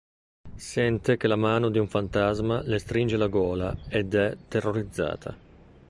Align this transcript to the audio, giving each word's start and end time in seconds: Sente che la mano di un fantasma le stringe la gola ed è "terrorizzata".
Sente 0.55 1.15
che 1.15 1.27
la 1.27 1.35
mano 1.35 1.69
di 1.69 1.77
un 1.77 1.87
fantasma 1.87 2.63
le 2.63 2.79
stringe 2.79 3.17
la 3.17 3.27
gola 3.27 3.77
ed 3.87 4.15
è 4.15 4.35
"terrorizzata". 4.47 5.37